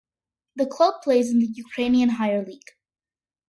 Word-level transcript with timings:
The 0.55 0.65
club 0.65 1.03
plays 1.03 1.29
in 1.29 1.37
the 1.37 1.45
Ukrainian 1.45 2.09
Higher 2.09 2.43
League. 2.43 2.71